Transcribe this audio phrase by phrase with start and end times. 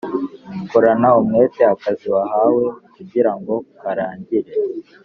[0.69, 2.63] Korana umwete akazi wahawe
[2.93, 4.51] kugirango karangire